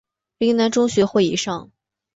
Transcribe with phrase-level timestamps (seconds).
[0.39, 1.69] 岭南中学或以上。